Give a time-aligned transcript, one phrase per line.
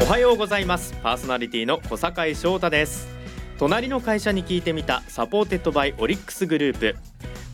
[0.00, 0.94] おはようございます。
[1.02, 3.06] パーソナリティの小坂翔太です。
[3.58, 6.96] 隣の会社に聞いてみた supported by オリックスグループ。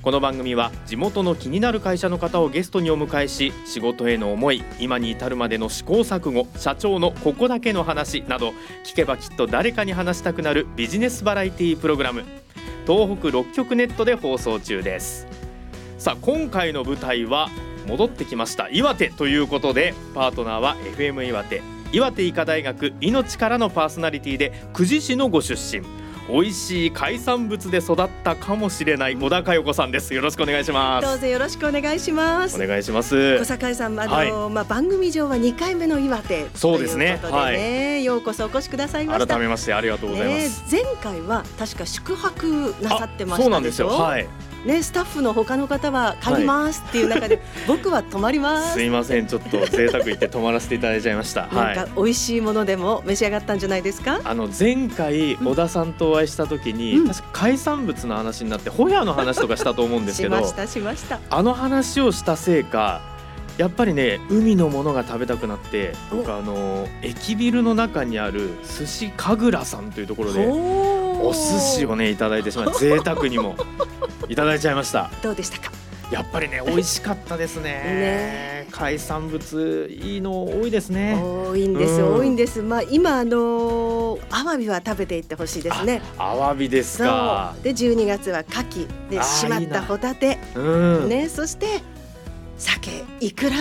[0.00, 8.50] この番組は地元の気になる会社の方をゲストにお迎えし仕事への思い今に至るまでの試行錯誤社長のここだけの話など
[8.84, 12.22] 聞けばきっと誰かに話したくなるビジネスバラエティプログラム。
[12.86, 15.26] 東北6局ネットで放送中です。
[15.98, 17.48] さあ今回の舞台は
[17.88, 18.68] 戻ってきました。
[18.70, 21.75] 岩手ということでパートナーは FM 岩手。
[21.92, 25.84] 岩手医科大学命からのパーソナリティで久慈市のご出身。
[26.28, 30.12] 美味しい海産物で育ったかもしれない小田佳代子さんです。
[30.12, 31.06] よろしくお願いします。
[31.06, 32.60] どうぞよろしくお願いします。
[32.60, 39.26] お願いします小坂井さんあの、はい、まあ番組上は2回目の岩手そうですねということでね、はい、ようこそお越しくださいました。
[39.26, 43.88] 改めましてありがとうございます、ね、前回は確か宿泊なさってましたそうなんですよ。
[43.88, 44.26] はい
[44.66, 49.26] ね、スタッフの他の方は帰りますっていう中で、はい、僕は泊まりますすいません。
[49.28, 51.46] ちょっと贅沢言って泊まらせていただいちゃいました。
[51.54, 54.20] なんか美味しいものでも召し上がったんじゃないですか？
[54.24, 61.20] あの前回小田さんとお会いした時に、うん、確か海産物の話になってホヤの話とかしたと思うんですけどしましたしました。
[61.30, 63.00] あの話をしたせいか
[63.58, 71.38] やっぱりね海のものが食べたくなって僕あの駅ビルの中にある寿司神楽さんというところでお寿
[71.78, 73.56] 司をねいただいてしまって贅沢にも
[74.28, 75.10] いただいちゃいました。
[75.22, 75.72] どうでしたか？
[76.10, 77.62] やっぱりね美味しかったですね。
[78.64, 78.66] ね。
[78.70, 81.20] 海産物いいの多いですね。
[81.20, 82.62] 多いんです、うん、多いんです。
[82.62, 86.02] まあ今あのアワビは食べていってほしいですね。
[86.18, 87.54] アワビですか。
[87.62, 90.38] で12月は牡蠣でしまったホタテ。
[90.54, 91.80] うん、ねそして
[92.58, 93.04] 酒。
[93.20, 93.56] いくら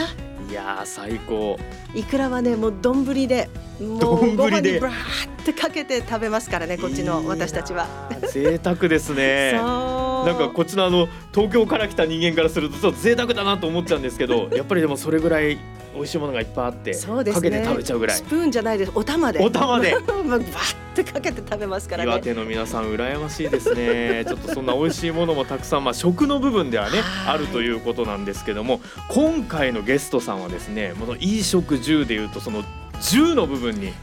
[0.50, 1.58] いや最高。
[1.96, 3.50] いくらはねもう丼で
[3.80, 7.88] もうご飯にバーってかけて食べますからねこっちの私たちは。
[8.32, 9.60] 贅沢ですね
[10.26, 15.58] なんかこっちのあの東京から来た人間からするとちょっと贅沢だなと思っちゃうんですけど やっぱりでもそれぐらい
[15.94, 18.18] 美味しいものがいっぱいあってそうです、ね、かけて食べちゃうぐらい。
[18.18, 18.92] スプーンじゃないです。
[18.94, 19.40] お玉で。
[19.40, 19.96] お玉で。
[19.96, 22.12] バッてかけて食べますからね。
[22.12, 24.26] 岩手の皆さん羨ましいですね。
[24.28, 32.64] ちょっとそんな美味しいものもたくさんまあ食の部分ではねあるということなんですけども今回のゲストさんはですねこのいい食住でいうとその
[33.02, 33.94] 銃の部分に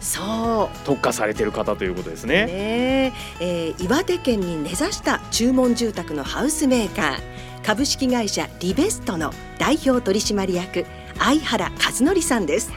[0.85, 2.47] 特化されている方ということですね。
[2.47, 3.75] ねえ。
[3.77, 7.43] ー、岩手県に根ざした注文住宅のハウスメーカー。
[7.63, 10.85] 株式会社リベストの代表取締役
[11.19, 12.73] 相原和則さんです。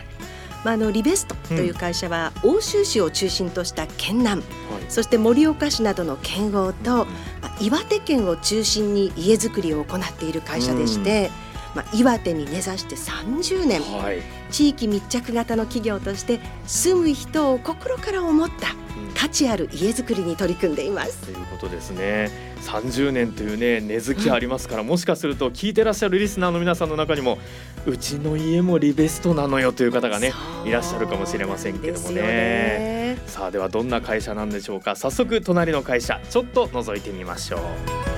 [0.64, 4.48] まあ、あのリベストという会社は、奥州市を中心とした県南、うん、
[4.90, 7.06] そして盛岡市などの県央と、
[7.42, 11.45] まあ、岩手県を中心に家づくりを行っている会社でして、うん、
[11.76, 18.70] まあ、岩手に根ざして30年、はい、地域密着型の企業として住む人を心から思った
[19.14, 21.18] 価値ある家づくりに取り組んでいます。
[21.26, 22.56] ということですね。
[22.62, 27.38] 30年というね根付きありますから、もしかすると聞いてらっしゃるリスナーの皆さんの中にも
[27.86, 30.34] うちの家もリベストなのよという方がね
[30.66, 32.22] いらっしゃるかもしれませんけどもね。
[32.22, 34.96] ねさあではどんな会社なんでしょうか。
[34.96, 38.15] 早速隣の会社ちょっと覗いてみましょう。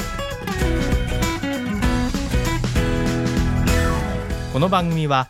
[4.57, 5.29] この番組は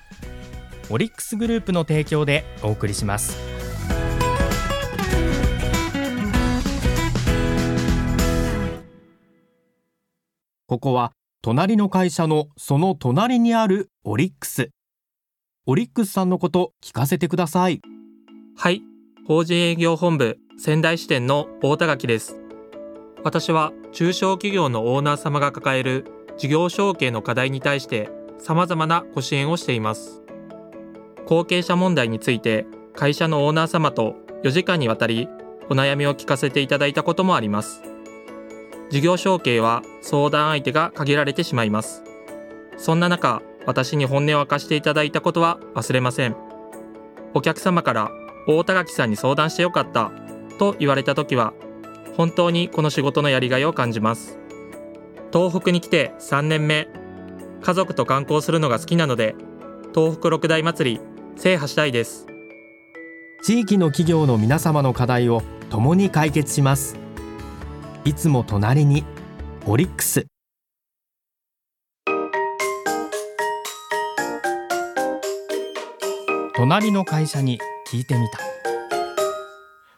[0.90, 3.38] オリックスグループの提供でお送りします。
[10.66, 11.12] ここは
[11.42, 14.70] 隣の会社のその隣にあるオリックス。
[15.66, 17.82] オリックスさんのこと聞かせてください。
[18.56, 18.82] はい、
[19.28, 22.40] 法人営業本部仙台支店の大田垣です。
[23.26, 26.06] 私は中小企業のオーナー様が抱える
[26.38, 30.22] 事業承継の課題に対して様々なご支援をしています。
[31.25, 35.28] 後継者問題について会社のオーナー様と4時間にわたり
[35.70, 37.81] お悩みを聞かせていただいたこともあります。
[38.90, 42.03] 事業承継は相談相手が限られてしまいます。
[42.78, 46.36] そんな中、私に本音を明かしていただいたことは忘れません。
[47.34, 48.12] お客様から
[48.48, 50.12] 大田垣さんに相談してよかった
[50.58, 51.54] と言われた時は、
[52.16, 54.40] 本当にこの仕事のやりがいを感じます。
[55.34, 56.88] 東北に来て3年目、
[57.68, 59.36] 家族と観光するのが好きなので、
[59.94, 61.02] 東北六大祭り
[61.36, 62.25] 制覇したいです。
[63.44, 66.96] 地域の企業の皆様の課題を共に解決します。
[68.06, 69.04] いつも隣に
[69.66, 70.28] オリックス。
[76.56, 77.60] 隣の会社に
[77.92, 78.40] 聞いてみた。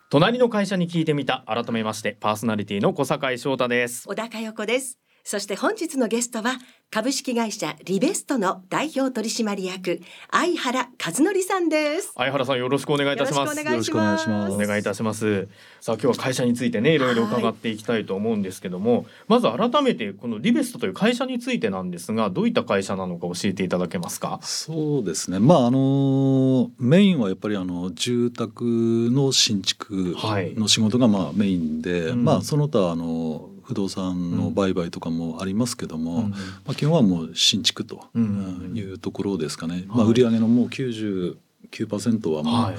[0.10, 1.44] 隣の会社に聞いてみた。
[1.46, 4.08] 改めましてパーソナリティの小坂井翔太です。
[4.08, 6.58] 小高代子ですそして本日のゲストは
[6.92, 10.02] 株式会社リベストの代表取締役
[10.32, 12.14] 相原和則さんです。
[12.16, 13.60] 相原さんよろしくお願いいたします。
[13.60, 14.54] よろしくお願いします。
[14.54, 15.48] お願いいたします。
[15.82, 24.40] さあ今日は会社についてねいろいろ伺っていきたいと思うんですけども、まず改めてこのリベストという会社についてなんですがどういった会社なのか教えていただけますか？
[24.42, 25.38] そうですね。
[25.38, 28.64] まああのメインはやっぱりあの住宅
[29.12, 30.16] の新築
[30.58, 32.24] の仕事がまあメインで、うん。
[32.24, 36.30] まあその他あの不動産の売買とかもありますけども、うん。
[36.32, 36.38] ま
[36.70, 38.74] あ、基本はもう新築とうん。
[38.76, 39.86] いうところですかね、はい。
[39.86, 42.76] まあ、売上のもう99%はもう、はい。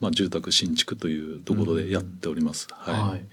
[0.00, 2.68] まあ、住宅新築というところでやっております。
[2.70, 2.94] はい。
[3.10, 3.24] はい。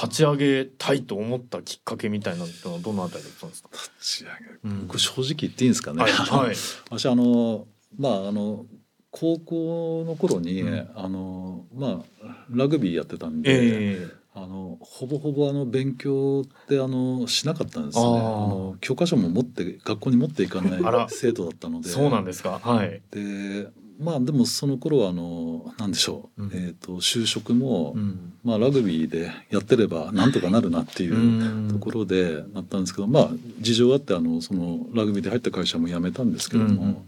[0.00, 3.70] 立ち上げたいと思ったきっかけみたいなのはどのあたりだったんですか？
[3.72, 4.30] 立ち上
[4.64, 4.80] うん。
[4.82, 6.02] げこれ正直言っていいんですかね？
[6.02, 6.56] はい、はい、
[6.90, 7.66] 私あの
[7.98, 8.66] まああの
[9.10, 10.88] 高校の頃に、うん。
[10.94, 14.08] あのまあラグビーやってたんで、え
[14.42, 18.04] あのほぼほぼあの勉強ってあのしなかったんですね。
[18.04, 21.88] あの教科書も持って学校に持っていかない生徒だったのえで。
[21.88, 22.60] そうなんですか。
[22.62, 23.02] はい。
[23.10, 23.68] で
[24.00, 28.32] まあでもその頃はあのなんでしょう、うんえっ、と就職も、うん。
[28.44, 31.72] まあラグビーでやってればなんとかなるなっていう。
[31.72, 33.30] ところでなったんですけどまあ
[33.60, 37.04] 事情あってあのそのラグビーで入った会社も辞めたんですけども、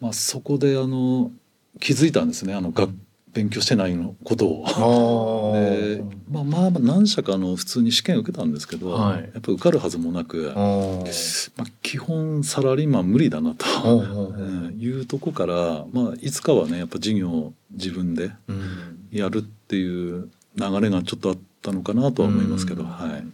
[0.00, 1.30] まあ、そこであの
[1.80, 2.92] 気づいたんですねあの学
[3.32, 4.64] 勉強してないのことを。
[4.66, 9.22] あでまあまあ何社かあの普通に試験受けたんですけど、はい。
[9.22, 10.58] やっぱ受かるはずもなく、あ
[11.56, 13.64] まあ、基本サラリーマン無理だなと、
[14.78, 19.08] いうとこから、まあ、いつかはねやっぱ事業を自分でうん。
[19.10, 22.88] やるっていう流れがちょっとあったのかなとは思いますけど、うん。
[22.88, 23.24] はい。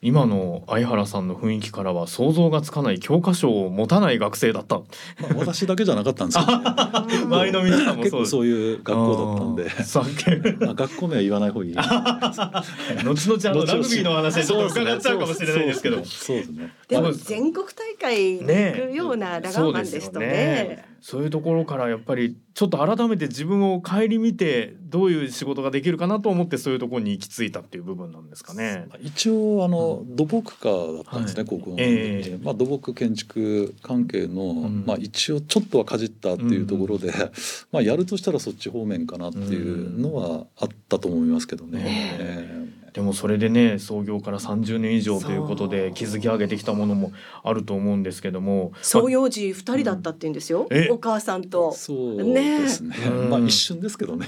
[0.00, 4.76] 今の相原さんの雰囲気からは想像がつかない教科書を持たない学生だった。
[4.76, 4.84] ま
[5.32, 8.26] あ、私だけじゃなかったんですけど、ね、 周りの皆さんも結構そう。
[8.26, 9.62] そういう学校だったんで。
[9.64, 10.64] あーさっき。
[10.64, 11.74] まあ学校名は言わない方がいい。
[11.74, 16.04] 後々あのラグビーの話でちょっと伺っちゃうかもしれないですけど。
[16.04, 16.72] そうですね。
[16.86, 28.86] でも全国大会に行くようなラガーマンですとねそういうところからやっぱりちょっと改めて自分を顧みてどういう仕事ができるかなと思ってそういうところに行き着いたっていう部分なんですかね。
[29.00, 34.84] 一応あの土木科だったんですね、はい高校の時に、ええまあ、土木建築関係の、ん。
[34.86, 37.12] まあ、一応ちょっとはかじったっていうところで、
[37.72, 41.78] まあ、やるとしたらそっち方面かなっていうのはあったと思いますけどね。
[41.78, 47.12] ねえでもそれでね創業から30年以上ということで築き上げてきたものも
[47.44, 48.72] あると思うんですけども。
[48.82, 50.88] 創業時二人だったって言うんですよ、え？
[50.90, 51.72] お母さんえと。
[51.72, 52.96] そうですね。
[53.06, 54.26] うんまあ一瞬ですけどね。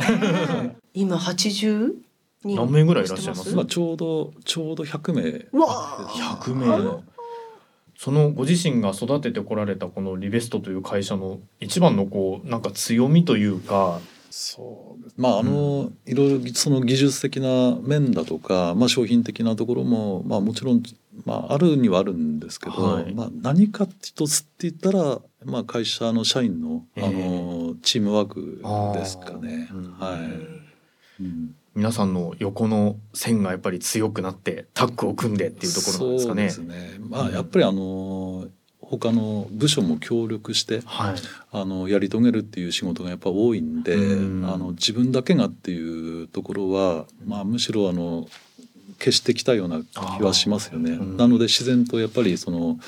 [0.94, 1.94] 今80
[2.44, 3.54] 人何名ぐらいいらっしゃいます？
[3.54, 5.22] まあちょうどちょうど100名。
[5.52, 7.00] うわー100名。
[7.96, 20.82] そのご自身が育ててこられたこのリベストという会社の一番のこうなんか強みというかそうですまああの、いろいろその技術的な面だとか、まあ、商品的なところも、まあ、もちろん、
[21.24, 23.14] まあ、あるにはあるんですけど、はい。
[23.14, 27.12] まあ、何か一つって言ったら、まあ、会社の社員のあえ。
[27.12, 29.68] のチームワークですかね。
[29.98, 31.22] はい。
[31.22, 31.54] うん。
[31.74, 36.50] 皆さんの横の線がやっぱり強くなってタッグを組んでっていうところなんですかね。
[36.50, 36.98] そうですね。
[36.98, 38.48] まあやっぱりあの
[38.90, 41.14] 他の部署も協力してはい。
[41.52, 48.28] あのやり遂げるっていう仕事がやっぱ多いんで、うんあの自分だけがっていうところは、まあ、むしろあの
[48.98, 49.80] 消してきたような
[50.18, 50.92] 気はしますよね。
[50.92, 52.78] うんなので自然とやっぱりその、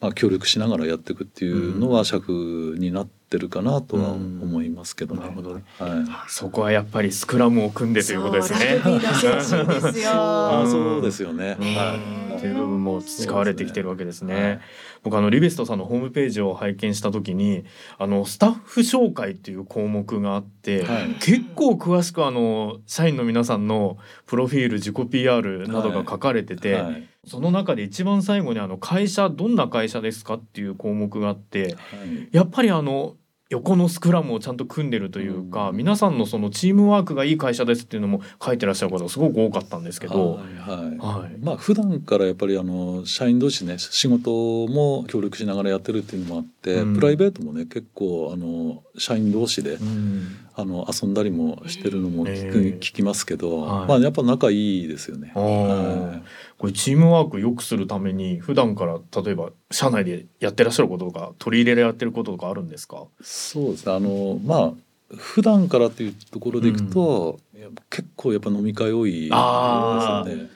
[0.00, 5.20] まあ、協力しながらやっていくっていうのは尺になってるかなとは思いますけどね。
[5.20, 5.64] なるほどね。
[5.78, 5.90] はい。
[6.28, 8.80] そこはやっぱりスクラムを組んでということですね。
[8.82, 10.10] そうラグビーの精神ですよ。
[10.14, 11.56] あーそうですよね。
[11.60, 11.74] うん。
[11.74, 11.94] は
[12.34, 12.36] い。
[12.36, 14.60] っていう部分も培われてきてるわけですね。
[15.02, 17.64] 僕あのリベストさんのホームページを拝見した時に
[17.98, 21.08] あのスタッフ紹介っていう項目があって、はい。
[21.20, 23.96] 結構詳しくあの社員の皆さんの
[24.26, 27.08] プロフィール自己 PR などが書かれてて、はい。
[27.26, 31.68] その中で一番最後にあの会社どんな会社ですかっていう項目があっては
[32.04, 32.28] い。
[32.32, 33.14] やっぱりあの
[33.52, 35.76] 横のスクラムをちゃんと組んでるというか、うん。
[35.76, 40.36] 皆さんのそのチームワークがいい会社ですっていうのも書いてらっしゃる方がすごく多かったんですけど。
[40.36, 40.98] はいはい。
[40.98, 41.38] はい。
[41.38, 44.30] まあ普段からやっぱりあの社員同士ね仕事
[44.68, 46.94] も協力しながらやってるっていうのもあって、うん。
[46.94, 53.88] プライベートもね結構あの社員同士でうんあの遊んだりもしてるのも聞く、ええ聞きますけど、はい。
[53.88, 55.32] まあやっぱ仲いいですよね。
[55.34, 56.28] はい。
[56.58, 63.04] これチームワーク良くするために普段から例えば社内でやってらっしゃることとか取り入れられてることとかあるんですか？
[63.20, 63.86] そうです。
[63.86, 64.72] ねあのまあ
[65.16, 70.48] 普段からっていうところでいくと、いや結構やっぱ飲み会多いですあよね。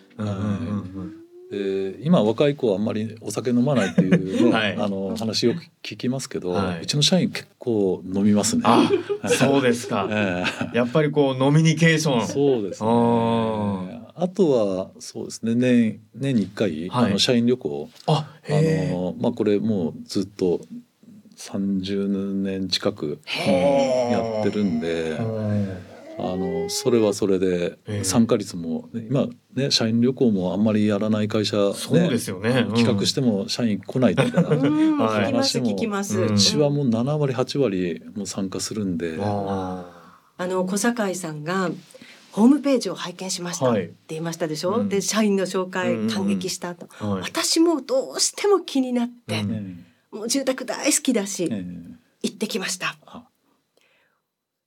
[1.51, 4.77] うんうんうんで今若い子はあんまりお酒飲まないっていうね、 はい。
[4.77, 6.83] あの話よく聞きますけど、はい。
[6.83, 8.63] うちの社員結構飲みますね。
[8.65, 8.89] あ
[9.29, 10.09] そうですか。
[10.11, 12.89] えやっぱりこうノミニケーションえそうですね。
[12.91, 15.55] ああとはそうですね。
[15.55, 17.05] 年年に1回、はい。
[17.07, 20.61] あの社員旅行ああへのまあこれもうずっと
[21.37, 25.17] 30年近くへやってるんで
[26.33, 28.05] あのそれはそれでええ。
[28.05, 32.75] 参加率もね今ね社員旅行もあんまりやらない会社、ね、そうですよね、うん。
[32.75, 36.21] 企画しても社員来ないとか、 うん、はい聞きます聞きます。
[36.21, 36.35] うん。
[36.35, 41.71] うちはもう7割8割もう参加するんで、ああの小堺さんが
[42.33, 43.87] ホームページを拝見しましたっはい。
[43.89, 44.89] て言いましたでしょ、うん。
[44.89, 47.23] で社員の紹介うん感激したと、ーはい。
[47.23, 49.53] 私もどうしても気になって、うん。
[49.53, 51.97] えもう住宅大好きだし、ええ。
[52.23, 52.97] 行ってきました。
[53.07, 53.25] あ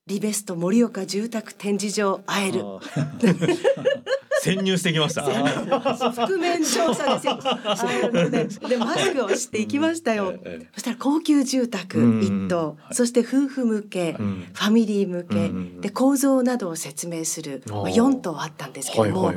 [0.09, 2.61] リベスト盛岡住宅展示場会える。
[2.63, 2.79] あ
[4.41, 5.21] 潜入してきました。
[5.23, 8.69] 覆面調査ですよ。
[8.69, 14.47] でマスクをして行きましたよ、ええそしたら高級住宅うん一棟、そして夫婦向け、うん。
[14.51, 19.33] ファミリー向け、うんで構造などを説明する、まあ、あー4棟あったんですけども、は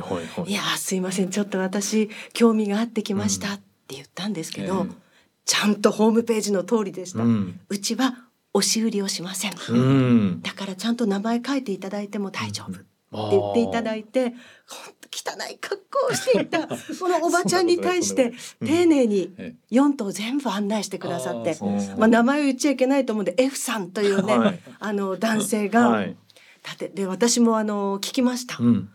[0.47, 1.29] いやーすいません。
[1.29, 5.03] ちょっと私興味があってきましたって言ったんですけど、ええ。
[5.45, 8.15] ちゃんとホームページの通りでした、ううんちは
[8.53, 10.41] 押し売りをしません、うん。
[10.41, 12.79] だからちゃんと名前書いていただいても大丈夫。
[13.15, 14.33] って言っていただいて
[14.67, 16.75] 本当汚い格好をしていた こ
[17.07, 21.55] のおばちゃんに対してうん丁寧にえ4棟全部案内してくださって
[21.97, 24.59] まあ、名前を言っちゃいけないと思うんで F さんというね、はい。
[24.79, 26.17] あの男性が、はい。
[26.63, 28.89] だってで私もあの聞きました、うん。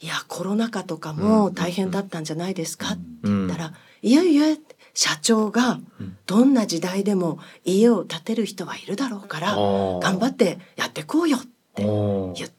[0.00, 2.94] いやコロナ禍とかもうん大変だったんじゃないですか？
[2.94, 4.56] ってうん言ったら、いやいや
[4.96, 6.16] 社長がうん。
[6.26, 11.40] どんな時代でも家を建てる人はいるだろうから頑張ってやってこうよっ
[11.74, 12.50] て言っ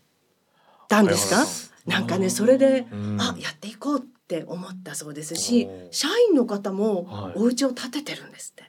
[0.87, 1.91] たんですか？
[1.91, 3.17] なんかねそれで、うん。
[3.19, 7.33] あやっていこうって思ったそうですし社員の方もはい。
[7.35, 8.63] お家を建ててるんですって、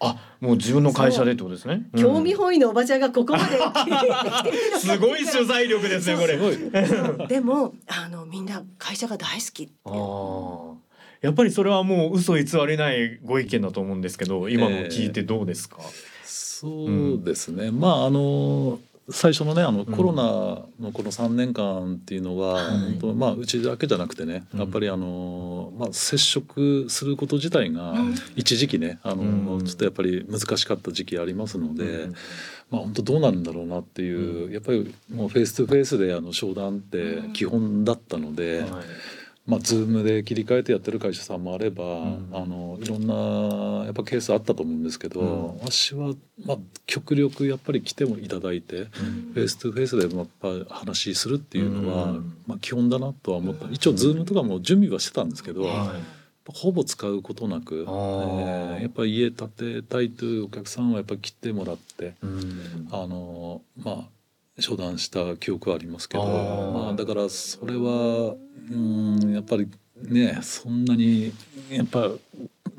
[0.00, 1.88] あもう自分の会社でってことですね。
[1.96, 3.58] 興味本位のおばちゃんがここまで
[4.78, 7.26] すごい取材力ですねこれ。
[7.28, 9.72] でもあのみんな会社が大好きって
[11.22, 15.78] やっぱりそれはもう嘘偽りないご意見だと思うんですけど今の聞いてどうですか、
[16.24, 22.78] そうですね、まああの最初のねあのコロナのこの3年間っていうのは、はい。
[22.78, 24.60] 本当まあうちだけじゃなくてね、うん。
[24.60, 29.64] やっぱりあの、まあ、接触すること自体がうん一時期ねあの、うん。
[29.64, 32.12] ちょっとやっぱり難しかった時期ありますので、うん。
[32.70, 34.52] まあ本当どうなるんだろうなっていう、うん。
[34.52, 38.60] やっぱりもう face to face であの商談って基本だったので。
[38.60, 38.70] はい
[39.44, 42.28] まあ、ズームで切り替えてやってる会社さんもあれば、ん。
[42.32, 45.58] あのいろんなやっぱケースあったと思うんですけど、うん。
[45.58, 46.14] 私は、
[46.46, 52.36] まあ、極力やっぱり来てもいただいて、 face to face でやっぱ話するっていうのは、うん。
[52.46, 53.68] まあ、基本だなとは思った。
[53.72, 55.96] 一応ズームとかも準備はしてたんですけど、は
[56.46, 58.78] ほぼ使うことなく、えあー。
[58.78, 62.14] ーやっぱり家建てたいというお客さんはやっぱり来てもらって。
[62.22, 62.88] うん。
[62.92, 64.08] あのまあ
[64.62, 68.34] 商談した記憶はありますけどまあ、だからそれは
[68.70, 69.68] うんやっぱり
[70.02, 71.32] ねそんなに
[71.70, 72.20] やっぱ、う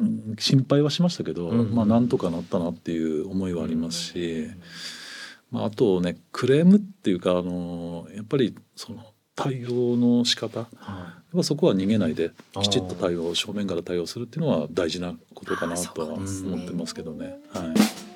[0.04, 4.48] ん心配はしましたけど、うんまあなんとかなったなっていう思いはありますし、
[5.52, 10.68] まあ、あとねクレームっていうかあのやっぱりその対応の仕方。
[10.76, 16.24] はぱそこは逃げないできちっと対応正面から対応するっていうのは大事なことかなとは思
[16.58, 17.38] ってますけどね。
[17.54, 18.13] はい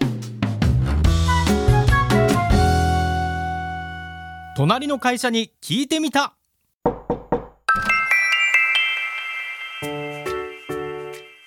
[4.58, 6.34] 隣の会社に聞いてみた。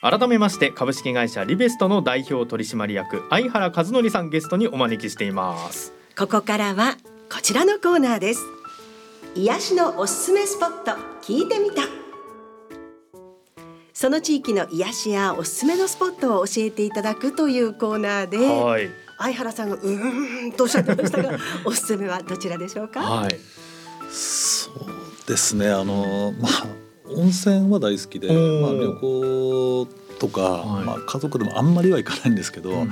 [0.00, 5.92] 改めまして株式会社リベストの代表取締役相原和則さんゲストにお招きしています。
[6.16, 6.98] ここからは
[7.28, 8.42] こちらのコーナーです。
[9.34, 11.82] 癒しのおすすめスポット聞いてみた。
[13.92, 18.88] その地域の癒しやおすすめのスポットを教えていただくというコーナーではい
[19.20, 23.00] 相原さんがうーんとおっしゃってましたが おすすめはどちらでしょうか？
[23.00, 23.38] はい。
[24.10, 25.70] そうですね。
[25.70, 26.66] あのまあ
[27.08, 29.88] 温泉は大好きで、まあ、旅行
[30.20, 30.84] とか、はい。
[30.84, 32.90] まあ、家族でもあんまりは行かないんですけど、うん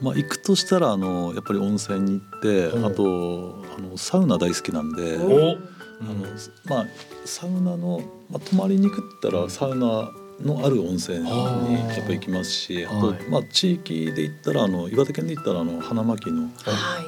[0.00, 2.80] まあ、行くとしたらあのやっぱり温泉に行ってう。
[2.80, 5.58] んあとあのサウナ大好きなんで、お
[6.00, 6.24] あの
[6.66, 6.86] まあ、
[7.24, 16.52] サウナの、まあ、泊まりに行くったらサウナのある温泉にやっぱ行きますしあと、はいまあ、地域で言ったらあの岩手県で言ったらあの花巻のはい。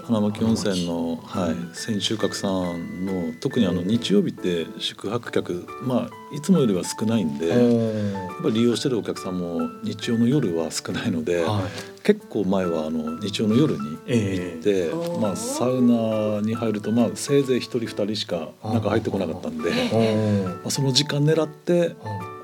[0.04, 11.62] 花巻温泉の、はい、千秋閣さんの特にあの日曜日って宿泊客、まあ、いつもよりは少ないんで、やっぱり利用してるお客さんも日曜の夜は少ないので、はい。
[12.02, 14.88] 結構前はあの日曜の夜にええ。
[14.88, 15.20] で、おー。
[15.20, 21.94] まあ、サウナに入ると、まあ、せいぜい1人2人しか中入ってこなかったんで、おまあ、その時間狙って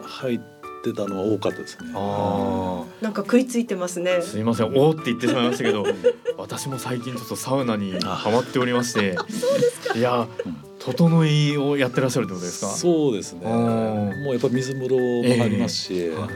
[0.02, 0.55] 入って
[0.92, 1.90] たのは多かったですね。
[1.94, 4.16] あなんか食いついてますね。
[4.20, 5.84] あすいませんおーって言ってしまいましたけど
[6.38, 9.16] 私も最近ちょっとサウナにハマっておりまして
[9.94, 10.26] いや
[10.78, 12.70] 整いをやってらっしゃるってことですか？
[12.70, 13.46] そうですね。
[13.46, 16.30] もうやっぱ水風呂も入りますし、えー、はい。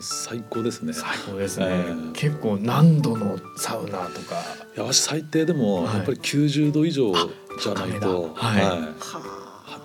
[0.00, 0.92] 最高ですね。
[0.92, 4.36] 最高ですね、えー、結構何度のサウナとか？
[4.76, 8.78] いや私最低でもやっぱり90度以上じゃないと、はい、はい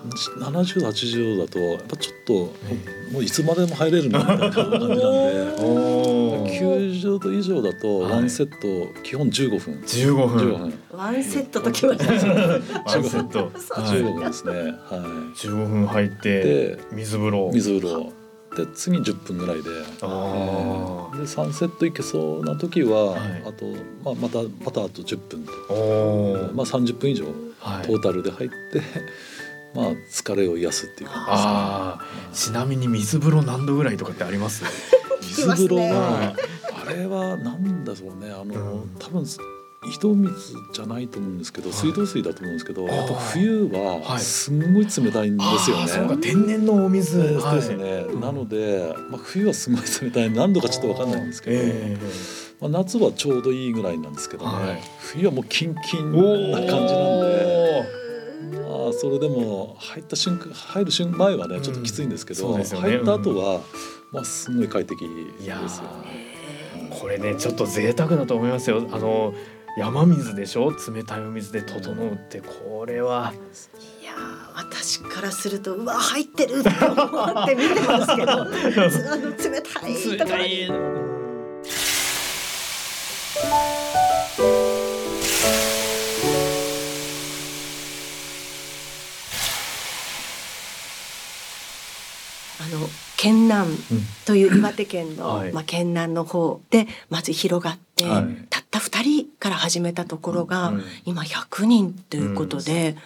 [0.09, 2.33] 70度80度だとやっぱちょっと
[3.13, 5.03] もういつまでも入れるなみたいな感じなんで。
[6.59, 9.81] 90度以上だとワンセット基本15分。
[9.81, 10.79] 15分 ,15 分。
[10.91, 12.11] ワンセットときました。
[12.11, 12.17] ワ
[12.97, 13.49] ンセット。
[13.49, 14.25] 15分。
[14.27, 14.53] ですね。
[14.53, 15.39] はい。
[15.39, 17.51] 15分入って水風呂。
[17.53, 18.13] 水風呂。
[18.55, 19.63] で次10分ぐらいで。
[19.63, 19.69] で
[21.25, 23.65] 3セットいけそうな時は、はい、あと、
[24.03, 25.45] まあ、またまたあと10分。
[25.45, 25.51] と、
[26.53, 28.87] まあ、30分以上トータルで入って、はい、
[29.75, 31.31] まあ疲れを癒すっていう感じ
[32.31, 34.63] です、ね、ちなみに水風呂何度ぐらいとかってあります？
[35.21, 36.35] 水風呂は、
[36.85, 38.31] あれはなんだろうね。
[38.31, 39.25] あの、うん、多分
[39.85, 45.87] 井戸水じゃないと思うんですけど、水道水だと思うんですけど、やっぱ冬はすんごい冷たいんですよね。
[45.87, 48.05] そうか天然のお水ですね。
[48.21, 50.31] なので、まあ冬はすごい冷たい。
[50.31, 51.63] 何度かちょっとわかんないんですけど。
[52.61, 57.32] まあ、夏はちょうどいいぐらいなんですけどね、冬はもうキンキンな感じなんで。
[58.89, 63.61] あそれでも入った瞬間入る瞬前はねちょっときついんですけど、入った後は、
[64.11, 65.09] まあすごい快適で
[65.41, 66.33] すよね。
[66.99, 68.87] これねちょっと贅沢だと思いますよ。
[68.91, 69.33] あの
[69.77, 70.71] 山水でしょ？
[70.71, 73.33] 冷たいお水で整うってこれは。
[74.01, 74.13] いや
[74.55, 76.93] 私からするとうわ入ってるって思
[77.43, 78.51] って見てますけど あの
[79.31, 80.69] 冷たいところに。
[93.17, 93.77] 県南
[94.25, 102.97] という岩手県の、はい、まあ、県南の方でまず広がって、はい、たった2人から始めたところが、うん、今100人ということで、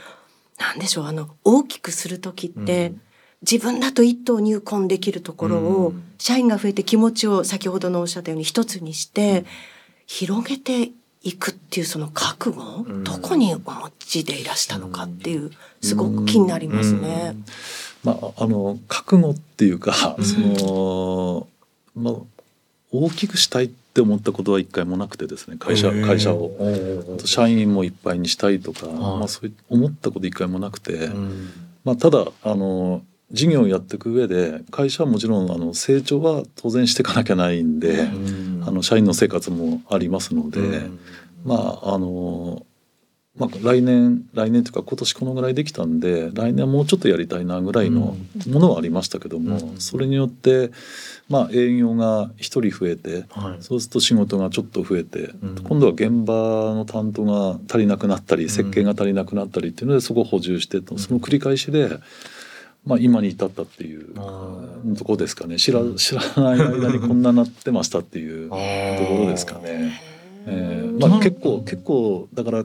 [0.60, 3.02] うん、なんでしょうあの大きくする時って、うん、
[3.42, 9.46] 自分だと一頭入魂できるところを、社員が増えて気持ちを先ほどのおっしゃったように一つにして
[10.08, 17.36] 広げていくっていうその覚悟、どこにお持ちでいらしたのかっていうすごく気になりますね。
[18.08, 21.48] まあ、あの覚悟っていうか、その
[21.94, 22.14] まあ
[22.94, 26.52] 大きくしたいって思ったことは一回もなくてですね会社会社を。
[27.26, 31.10] 社員もいっぱいにしたいとか、まあ、そういう思ったこと一回もなくて、
[31.84, 33.02] まあ、ただあの
[33.34, 38.08] 事業をやっていく上で会社はもちろんあの成長は当然していかなきゃないんで、
[38.66, 40.62] あの社員の生活もありますので、
[41.44, 42.66] まああの
[43.38, 48.18] まあ、来年来年というか今年このぐらいできたんで来年はもうちょっとやりたいなぐらいの
[48.50, 50.72] ものはありましたけども、うん、それによって、
[51.30, 56.34] まあ、営業が1人増えて、はい、そうすると仕事がちょっと増えて、うん、今度は現場
[56.74, 62.00] の担当が足りなくなったり設計が足りなくなったりっていうのでそこを補充してその繰り返しで。
[62.86, 64.16] まあ、今に至ったっていう
[64.98, 65.58] とこですかね。
[65.58, 70.02] 知ら知らない間にこんななってましたっていうところですかね。
[70.46, 71.08] えー。
[71.10, 72.64] まあ、結構結構だから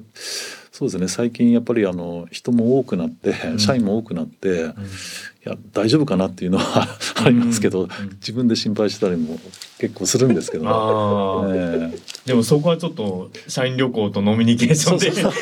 [0.73, 1.07] そうですね。
[1.07, 4.73] 最近やっぱりあの人も多くなって、うん、社員も多くなって、うん、い
[5.45, 6.89] や大丈夫かなっていうのは
[7.23, 9.39] ありますけど、うん、自分で心配したりも
[9.79, 15.11] 結構するんですけど、ねえー、でもそこはちょっと社員旅行とノミニケーションで。
[15.13, 15.39] そこ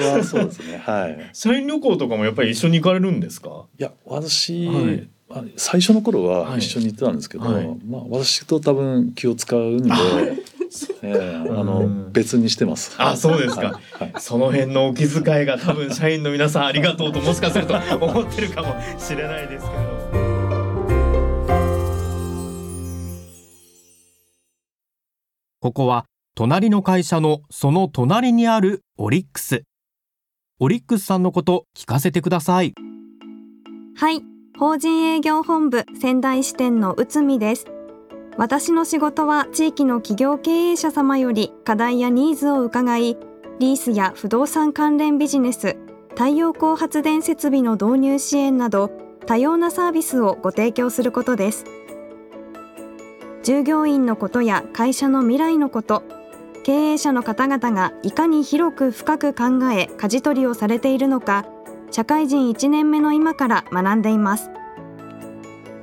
[0.00, 0.80] はそうですね。
[0.84, 1.30] はい。
[1.32, 3.64] 社員旅行とかもやっぱり一緒に行かれるんですか？
[3.80, 5.08] いや私、はい。
[5.56, 9.90] 最初の頃は一緒に行ってたんですけど、はい、まあ、私と多分気を使うんで、
[11.02, 12.94] えー、あの別にしてます。
[12.98, 14.12] あ、そうですか、はい。
[14.18, 20.04] その辺のお気遣いが多分社員の皆さんありがとうともしかすると思ってるかもしれないですけど。
[25.60, 29.62] ここは隣の会社のその隣にあるオリックス。
[30.60, 32.74] オリックスさんのこと聞かせてください。
[33.96, 34.20] はい、
[34.58, 37.73] 法人営業本部仙台支店の内海です。
[38.36, 43.16] 私の仕事は地域の企業経営者様より課題やニーズを伺い、
[43.60, 45.76] リースや不動産関連ビジネス、
[46.10, 48.90] 太陽光発電設備の導入支援など
[49.26, 51.64] 多様なサービスをご提供することです。
[53.44, 56.02] 従業員のことや会社の未来のこと、
[56.64, 61.44] 経営者の方々がいかに広く深く考え舵取りをされているのか
[61.90, 64.50] 社会人1年目の今から学んでいます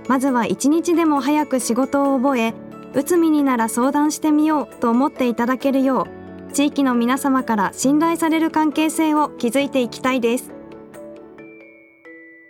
[0.07, 2.53] まずは一日でも早く仕事を覚え
[2.93, 6.07] 内海になら相談してみようと思っていただけるよ
[6.49, 10.51] う地域の皆様から信頼される関係性を築いていきたいです。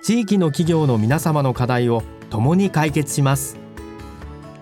[0.03, 3.59] 地域の企業の皆様の課題を共に解決します。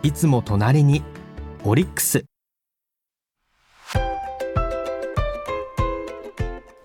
[0.03, 1.01] いつも隣に
[1.63, 2.28] オリックス。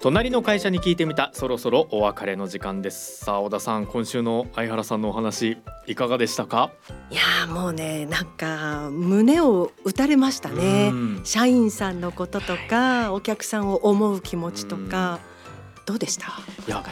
[0.04, 1.30] 隣の会社に聞いてみた。
[1.32, 3.24] そろそろお別れの時間です。
[3.24, 6.72] さあ小田さん今週の相原さんのお話いかがでしたか？
[7.10, 10.92] いやもうねなんか胸を打たれましたね。
[11.24, 15.20] 社員さんのこととかお客さんを思う気持ちとか
[15.86, 16.26] どうでした？
[16.68, 16.84] いや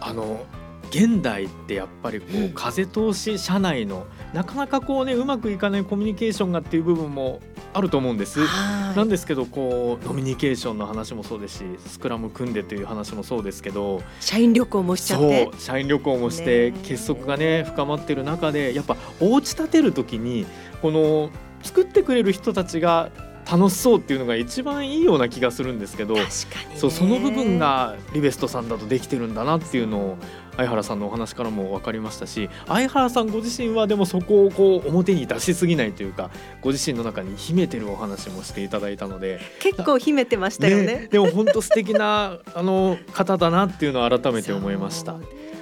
[0.00, 0.44] あの
[0.90, 7.38] 現代ってやっぱりこう風通し社内のなかなかこうねうまくいかないコミュニケーションがっていう部分も
[7.76, 8.40] あると思うんです。
[8.96, 15.50] なんですけどこうノミニケーションの話もそうですしスクラム組んでという話もそうですけど社員旅行もしちゃって。
[15.58, 20.46] 社員旅行もして結束がね深まってる中でやっぱお家建てる時に
[20.80, 21.30] この
[21.62, 23.10] 作ってくれる人たちが
[23.50, 26.16] 楽しそうっていうのが一番いいような気がするんですけど
[26.74, 30.18] そうその部分がリベストさんだとできてるんだなっていうのを
[30.56, 45.16] 相原さんのお話からも分かりましたし相原さんご自身はでもそこをこう表に出しすぎないというかご自身の中に秘めてるお話もしていただいたので結構秘めてましたよね、ね、でも本当素敵なあの方だなっていうのを改めて思いました。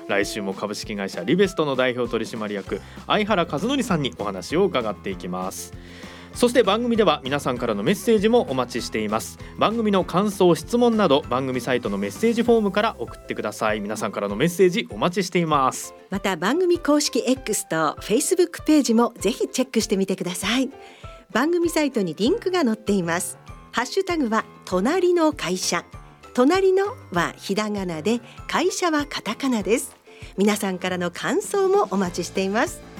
[0.06, 5.72] 来週も株式会社リベストの代表取締役相原和則さんにお話を伺っていきます。
[6.34, 9.38] そして番組では皆さんからのメッセージもお待ちしています。
[9.56, 13.80] 番組の感想質問など番組サイトのメッセージフォームから送ってください。
[13.80, 15.94] 皆さんからのメッセージお待ちしています。
[16.10, 20.70] また番組公式 X と Facebook ページもぜひチェックしてみてください。
[21.32, 23.38] 番組サイトにリンクが載っています
[23.72, 25.84] ハッシュタグは隣の会社。
[26.32, 29.96] 隣のはひらがなで会社はカタカナです。
[30.36, 32.93] 皆さんからの感想もお待ちしています。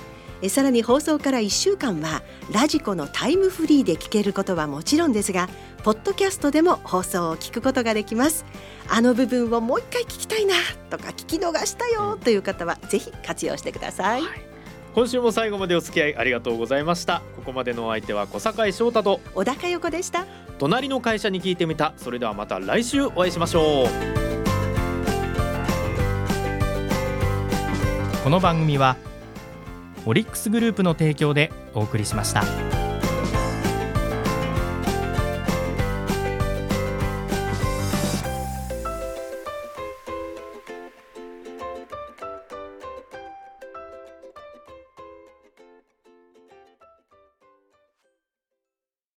[0.45, 5.49] えさらに放送から1週間はラジコのタイムフリーで聞けることはもちろんですが
[5.83, 8.45] ポッドキャストでも放送を聞くことができます。
[8.91, 10.55] あの部分をもう一回聞きたいな
[10.91, 14.31] とか聞き逃したよという方はぜひ活用してください、はい、
[14.95, 17.23] 今週も最後までお付き合いありがとうございました。
[17.37, 20.27] ここまでのお相手は小坂井翔太と小高横でした。
[20.59, 21.95] 隣の会社に聞いてみた。
[21.97, 23.87] それではまた来週お会いしましょう。
[28.23, 28.97] この番組は
[30.07, 32.74] オリックスグループの提供でお送りしました。